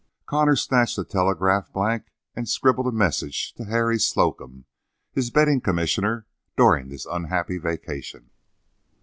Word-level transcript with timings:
Connor 0.25 0.55
snatched 0.55 0.97
a 0.97 1.03
telegraph 1.05 1.71
blank 1.71 2.05
and 2.35 2.49
scribbled 2.49 2.87
a 2.87 2.91
message 2.91 3.53
to 3.53 3.65
Harry 3.65 3.99
Slocum, 3.99 4.65
his 5.11 5.29
betting 5.29 5.61
commissioner 5.61 6.25
during 6.57 6.89
this 6.89 7.05
unhappy 7.05 7.59
vacation. 7.59 8.31